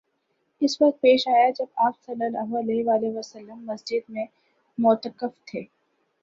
[0.61, 4.25] اس وقت پیش آیا جب آپ صلی اللہ علیہ وسلم مسجد میں
[4.77, 5.63] معتکف تھے